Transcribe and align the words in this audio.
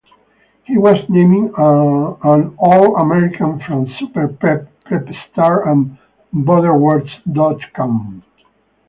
He 0.63 0.79
was 0.79 0.95
named 1.09 1.51
an 1.59 2.55
All-American 2.57 3.59
from 3.59 3.85
SuperPrep, 3.85 4.67
PrepStar 4.83 5.67
and 5.67 5.95
Borderwars 6.33 7.07
dot 7.31 7.59
com. 7.75 8.23